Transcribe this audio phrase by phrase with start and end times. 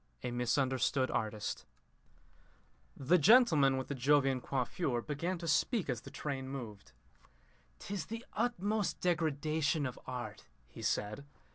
[0.23, 1.63] A MISUNDERSTOOD ARTIST
[2.97, 6.93] The gentleman with the Jovian coiffure began to speak as the train moved.
[7.77, 11.23] "'Tis the utmost degradation of art," he said.